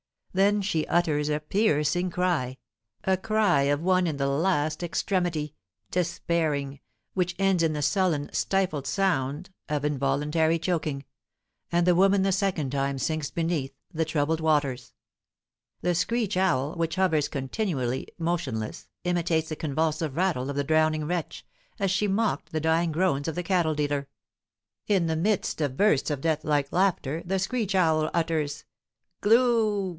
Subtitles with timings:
[0.33, 2.57] Then she utters a piercing cry,
[3.03, 5.53] a cry of one in the last extremity,
[5.91, 6.79] despairing
[7.13, 11.03] which ends in the sullen, stifled sound of involuntary choking;
[11.69, 14.93] and the woman the second time sinks beneath the troubled waters.
[15.81, 21.45] The screech owl, which hovers continually motionless, imitates the convulsive rattle of the drowning wretch,
[21.77, 24.07] as she mocked the dying groans of the cattle dealer.
[24.87, 28.63] In the midst of bursts of deathlike laughter the screech owl utters,
[29.21, 29.81] "Glou!